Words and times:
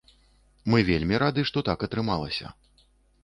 Мы 0.73 0.79
вельмі 0.87 1.19
рады, 1.23 1.45
што 1.49 1.63
так 1.69 1.85
атрымалася. 1.87 2.53